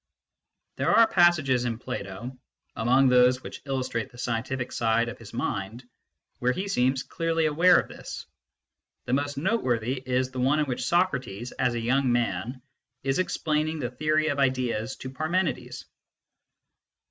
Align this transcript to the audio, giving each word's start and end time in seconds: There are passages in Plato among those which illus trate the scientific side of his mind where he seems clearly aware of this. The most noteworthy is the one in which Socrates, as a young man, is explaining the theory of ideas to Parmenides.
There 0.77 0.89
are 0.89 1.05
passages 1.05 1.65
in 1.65 1.77
Plato 1.77 2.35
among 2.75 3.07
those 3.09 3.43
which 3.43 3.61
illus 3.65 3.87
trate 3.87 4.09
the 4.11 4.17
scientific 4.17 4.71
side 4.71 5.09
of 5.09 5.19
his 5.19 5.31
mind 5.31 5.87
where 6.39 6.53
he 6.53 6.67
seems 6.67 7.03
clearly 7.03 7.45
aware 7.45 7.77
of 7.79 7.87
this. 7.87 8.25
The 9.05 9.13
most 9.13 9.37
noteworthy 9.37 9.93
is 10.03 10.31
the 10.31 10.39
one 10.39 10.57
in 10.57 10.65
which 10.65 10.85
Socrates, 10.85 11.51
as 11.51 11.75
a 11.75 11.79
young 11.79 12.11
man, 12.11 12.63
is 13.03 13.19
explaining 13.19 13.77
the 13.77 13.91
theory 13.91 14.29
of 14.29 14.39
ideas 14.39 14.95
to 14.95 15.09
Parmenides. 15.11 15.85